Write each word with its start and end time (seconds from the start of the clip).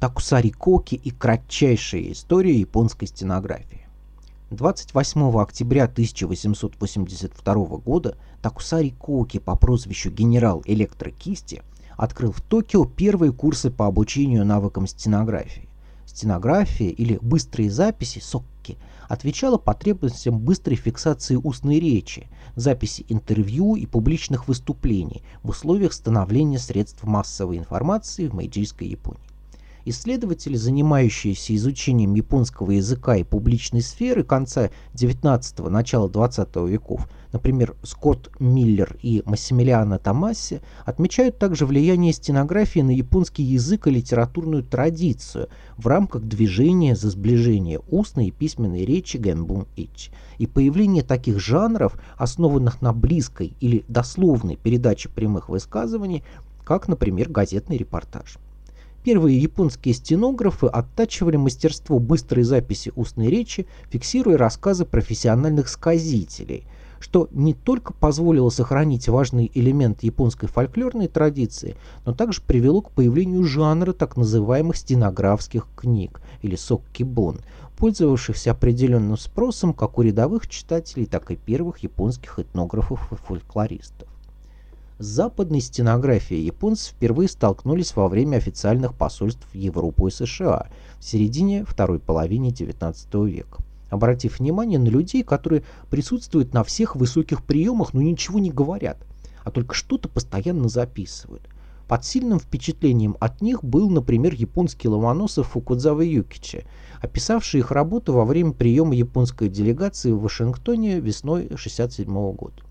Такусари 0.00 0.48
Коки 0.48 0.94
и 0.94 1.10
кратчайшая 1.10 2.12
история 2.12 2.58
японской 2.58 3.04
стенографии. 3.04 3.86
28 4.48 5.38
октября 5.38 5.84
1882 5.84 7.54
года 7.76 8.16
Такусари 8.40 8.92
Коки 8.98 9.38
по 9.38 9.56
прозвищу 9.56 10.10
генерал 10.10 10.62
электрокисти 10.64 11.62
открыл 11.98 12.32
в 12.32 12.40
Токио 12.40 12.86
первые 12.86 13.30
курсы 13.34 13.70
по 13.70 13.86
обучению 13.86 14.46
навыкам 14.46 14.86
стенографии. 14.86 15.68
Стенография 16.06 16.88
или 16.88 17.18
быстрые 17.20 17.70
записи 17.70 18.20
сокки 18.20 18.78
отвечала 19.06 19.58
потребностям 19.58 20.38
быстрой 20.38 20.76
фиксации 20.76 21.36
устной 21.36 21.78
речи, 21.78 22.26
записи 22.56 23.04
интервью 23.10 23.76
и 23.76 23.84
публичных 23.84 24.48
выступлений 24.48 25.22
в 25.42 25.50
условиях 25.50 25.92
становления 25.92 26.58
средств 26.58 27.04
массовой 27.04 27.58
информации 27.58 28.28
в 28.28 28.34
Мэйджийской 28.34 28.88
Японии. 28.88 29.29
Исследователи, 29.90 30.54
занимающиеся 30.54 31.56
изучением 31.56 32.14
японского 32.14 32.70
языка 32.70 33.16
и 33.16 33.24
публичной 33.24 33.82
сферы 33.82 34.22
конца 34.22 34.70
XIX– 34.94 35.68
начала 35.70 36.08
XX 36.08 36.68
веков, 36.68 37.08
например, 37.32 37.74
Скотт 37.82 38.30
Миллер 38.38 38.96
и 39.02 39.24
Массимилиано 39.26 39.98
Томасси, 39.98 40.60
отмечают 40.84 41.38
также 41.38 41.66
влияние 41.66 42.12
стенографии 42.12 42.78
на 42.78 42.92
японский 42.92 43.42
язык 43.42 43.88
и 43.88 43.90
литературную 43.90 44.62
традицию 44.62 45.48
в 45.76 45.88
рамках 45.88 46.22
движения 46.22 46.94
за 46.94 47.10
сближение 47.10 47.80
устной 47.90 48.28
и 48.28 48.30
письменной 48.30 48.84
речи 48.84 49.16
Генбун 49.16 49.66
Ич 49.74 50.12
и 50.38 50.46
появление 50.46 51.02
таких 51.02 51.40
жанров, 51.40 52.00
основанных 52.16 52.80
на 52.80 52.92
близкой 52.92 53.54
или 53.58 53.84
дословной 53.88 54.54
передаче 54.54 55.08
прямых 55.08 55.48
высказываний, 55.48 56.22
как, 56.64 56.86
например, 56.86 57.28
газетный 57.28 57.76
репортаж. 57.76 58.38
Первые 59.02 59.38
японские 59.38 59.94
стенографы 59.94 60.66
оттачивали 60.66 61.36
мастерство 61.36 61.98
быстрой 61.98 62.44
записи 62.44 62.92
устной 62.96 63.28
речи, 63.28 63.66
фиксируя 63.88 64.36
рассказы 64.36 64.84
профессиональных 64.84 65.68
сказителей, 65.68 66.66
что 66.98 67.26
не 67.30 67.54
только 67.54 67.94
позволило 67.94 68.50
сохранить 68.50 69.08
важный 69.08 69.50
элемент 69.54 70.02
японской 70.02 70.48
фольклорной 70.48 71.08
традиции, 71.08 71.76
но 72.04 72.12
также 72.12 72.42
привело 72.42 72.82
к 72.82 72.90
появлению 72.90 73.42
жанра 73.44 73.94
так 73.94 74.18
называемых 74.18 74.76
стенографских 74.76 75.66
книг 75.74 76.20
или 76.42 76.54
соккибон, 76.56 77.38
пользовавшихся 77.78 78.50
определенным 78.50 79.16
спросом 79.16 79.72
как 79.72 79.98
у 79.98 80.02
рядовых 80.02 80.46
читателей, 80.46 81.06
так 81.06 81.30
и 81.30 81.36
первых 81.36 81.78
японских 81.78 82.38
этнографов 82.38 83.10
и 83.10 83.16
фольклористов. 83.16 84.10
С 85.00 85.06
западной 85.06 85.62
стенографией 85.62 86.44
японцы 86.44 86.90
впервые 86.90 87.26
столкнулись 87.26 87.96
во 87.96 88.06
время 88.06 88.36
официальных 88.36 88.92
посольств 88.92 89.48
в 89.50 89.56
Европу 89.56 90.08
и 90.08 90.10
США 90.10 90.66
в 90.98 91.04
середине 91.04 91.64
второй 91.64 91.98
половины 91.98 92.48
XIX 92.48 93.26
века, 93.26 93.62
обратив 93.88 94.38
внимание 94.38 94.78
на 94.78 94.88
людей, 94.88 95.22
которые 95.22 95.62
присутствуют 95.88 96.52
на 96.52 96.64
всех 96.64 96.96
высоких 96.96 97.42
приемах, 97.42 97.94
но 97.94 98.02
ничего 98.02 98.40
не 98.40 98.50
говорят, 98.50 98.98
а 99.42 99.50
только 99.50 99.74
что-то 99.74 100.10
постоянно 100.10 100.68
записывают. 100.68 101.48
Под 101.88 102.04
сильным 102.04 102.38
впечатлением 102.38 103.16
от 103.20 103.40
них 103.40 103.64
был, 103.64 103.88
например, 103.88 104.34
японский 104.34 104.88
ломоносов 104.88 105.46
Фукудзава 105.52 106.02
Юкичи, 106.02 106.66
описавший 107.00 107.60
их 107.60 107.70
работу 107.70 108.12
во 108.12 108.26
время 108.26 108.52
приема 108.52 108.94
японской 108.94 109.48
делегации 109.48 110.12
в 110.12 110.20
Вашингтоне 110.20 111.00
весной 111.00 111.46
1967 111.46 112.32
года. 112.32 112.62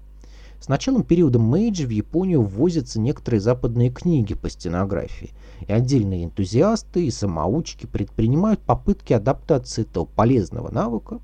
С 0.60 0.68
началом 0.68 1.04
периода 1.04 1.40
Мэйджи 1.40 1.88
в 1.88 1.90
Японию 1.90 2.42
ввозятся 2.42 3.00
некоторые 3.00 3.40
западные 3.40 3.90
книги 3.90 4.34
по 4.34 4.50
стенографии, 4.50 5.32
и 5.66 5.72
отдельные 5.72 6.26
энтузиасты 6.26 7.06
и 7.06 7.12
самоучки 7.12 7.86
предпринимают 7.86 8.60
попытки 8.60 9.14
адаптации 9.14 9.84
этого 9.84 10.04
полезного 10.04 10.70
навыка, 10.70 11.22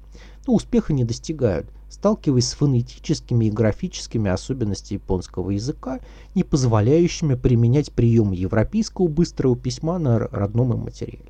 но 0.47 0.53
успеха 0.53 0.93
не 0.93 1.03
достигают, 1.03 1.67
сталкиваясь 1.89 2.47
с 2.47 2.53
фонетическими 2.53 3.45
и 3.45 3.51
графическими 3.51 4.31
особенностями 4.31 4.99
японского 4.99 5.49
языка, 5.51 5.99
не 6.33 6.45
позволяющими 6.45 7.35
применять 7.35 7.91
приемы 7.91 8.35
европейского 8.35 9.09
быстрого 9.09 9.57
письма 9.57 9.99
на 9.99 10.17
родном 10.17 10.71
им 10.71 10.79
материале. 10.79 11.29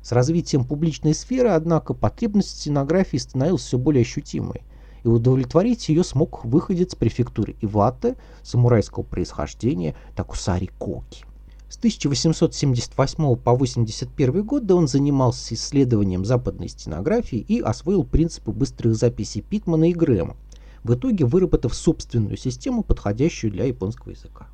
С 0.00 0.12
развитием 0.12 0.64
публичной 0.64 1.12
сферы, 1.12 1.48
однако, 1.48 1.92
потребность 1.92 2.60
стенографии 2.60 3.16
становилась 3.16 3.62
все 3.62 3.78
более 3.78 4.02
ощутимой– 4.02 4.62
и 5.06 5.08
удовлетворить 5.08 5.88
ее 5.88 6.02
смог 6.02 6.44
выходец 6.44 6.96
префектуры 6.96 7.54
Иваты 7.60 8.16
самурайского 8.42 9.04
происхождения 9.04 9.94
Такусари 10.16 10.68
Коки. 10.78 11.24
С 11.68 11.76
1878 11.78 13.36
по 13.36 13.54
81 13.54 14.42
год 14.42 14.68
он 14.72 14.88
занимался 14.88 15.54
исследованием 15.54 16.24
западной 16.24 16.68
стенографии 16.68 17.38
и 17.38 17.60
освоил 17.60 18.02
принципы 18.02 18.50
быстрых 18.50 18.96
записей 18.96 19.42
Питмана 19.42 19.90
и 19.90 19.92
Грэма, 19.92 20.36
в 20.82 20.92
итоге 20.92 21.24
выработав 21.24 21.76
собственную 21.76 22.36
систему, 22.36 22.82
подходящую 22.82 23.52
для 23.52 23.66
японского 23.66 24.10
языка. 24.10 24.48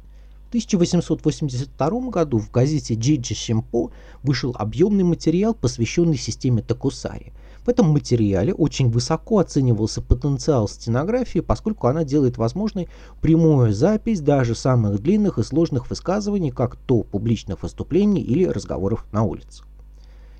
В 0.44 0.48
1882 0.48 2.10
году 2.10 2.38
в 2.38 2.50
газете 2.50 2.94
Джиджи 2.94 3.34
Шимпо 3.34 3.90
вышел 4.22 4.54
объемный 4.58 5.04
материал, 5.04 5.54
посвященный 5.54 6.18
системе 6.18 6.60
Такусари– 6.60 7.32
в 7.64 7.68
этом 7.68 7.90
материале 7.90 8.52
очень 8.52 8.90
высоко 8.90 9.38
оценивался 9.38 10.02
потенциал 10.02 10.68
стенографии, 10.68 11.38
поскольку 11.38 11.86
она 11.86 12.04
делает 12.04 12.36
возможной 12.36 12.88
прямую 13.20 13.72
запись 13.72 14.20
даже 14.20 14.54
самых 14.54 15.00
длинных 15.00 15.38
и 15.38 15.42
сложных 15.44 15.88
высказываний, 15.88 16.50
как 16.50 16.76
то 16.76 17.02
публичных 17.04 17.62
выступлений 17.62 18.20
или 18.20 18.44
разговоров 18.44 19.06
на 19.12 19.22
улице. 19.22 19.62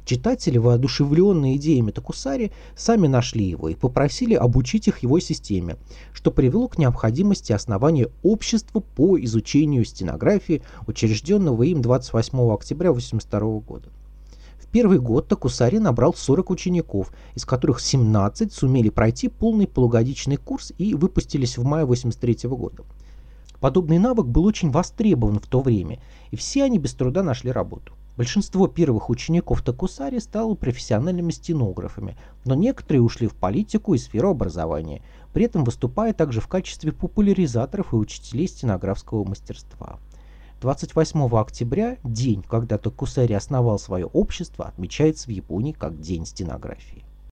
Читатели, 0.05 0.59
воодушевленные 0.59 1.57
идеями 1.57 1.93
Такусари, 1.93 2.51
сами 2.75 3.07
нашли 3.07 3.45
его 3.45 3.69
и 3.69 3.77
попросили 3.77 4.35
обучить 4.35 4.89
их 4.89 4.99
его 5.05 5.21
системе, 5.21 5.77
что 6.13 6.33
привело 6.33 6.67
к 6.67 6.77
необходимости 6.77 7.53
основания 7.53 8.09
общества 8.25 8.81
по 8.81 9.17
изучению 9.21 9.85
стенографии, 9.85 10.63
учрежденного 10.89 11.63
им 11.63 11.83
28 11.83 12.53
октября 12.53 12.91
1982 12.91 13.61
года 13.61 13.91
первый 14.73 14.99
год 14.99 15.29
Такусари 15.29 15.79
набрал 15.79 16.15
40 16.15 16.51
учеников, 16.51 17.13
из 17.35 17.45
которых 17.45 17.81
17 17.81 18.53
сумели 18.53 18.89
пройти 18.89 19.29
полный 19.29 19.69
полугодичный 19.69 20.37
курс 20.37 20.73
и 20.79 20.95
выпустились 20.95 21.59
в 21.59 21.65
мае 21.65 21.85
83 21.85 22.49
года. 22.49 22.83
Подобный 23.61 23.99
навык 23.99 24.27
был 24.27 24.45
очень 24.45 24.73
востребован 24.73 25.39
в 25.39 25.47
то 25.47 25.61
время, 25.61 26.01
и 26.33 26.37
все 26.37 26.65
они 26.65 26.79
без 26.79 26.95
труда 26.95 27.23
нашли 27.23 27.53
работу. 27.53 27.93
Большинство 28.17 28.67
первых 28.67 29.09
учеников 29.09 29.63
Такусари 29.63 30.19
стало 30.19 30.55
профессиональными 30.55 31.31
стенографами, 31.31 32.17
но 32.45 32.55
некоторые 32.55 33.03
ушли 33.03 33.27
в 33.27 33.35
политику 33.35 33.95
и 33.95 33.99
сферу 33.99 34.31
образования, 34.31 35.03
при 35.33 35.45
этом 35.45 35.65
выступая 35.65 36.13
также 36.13 36.41
в 36.41 36.49
качестве 36.49 36.93
популяризаторов 36.93 37.93
и 37.93 37.97
учителей 37.97 38.49
стенографского 38.49 39.25
мастерства. 39.25 39.99
28 40.63 41.27
октября, 41.37 41.99
день, 42.05 42.45
когда 42.49 42.79
Токусари 42.79 43.33
основал 43.33 43.81
свое 43.81 44.07
общество, 44.07 44.67
отмечается 44.67 45.27
в 45.27 45.31
Японии 45.33 45.73
как 45.73 45.99
День 45.99 46.25
стенографии. 46.25 47.05